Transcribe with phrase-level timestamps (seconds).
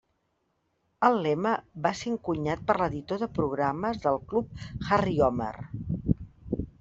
[1.09, 1.51] El lema
[1.83, 4.65] va ser encunyat per l'editor de programes del club
[4.97, 5.51] Harry Homer.